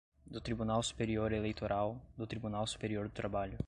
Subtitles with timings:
[0.25, 3.57] do Tribunal Superior Eleitoral, do Tribunal Superior do Trabalho